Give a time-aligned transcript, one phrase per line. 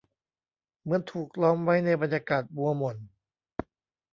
[0.81, 2.97] เหมือนถูกล้อมไว้ในบรรยากาศมัวหม่น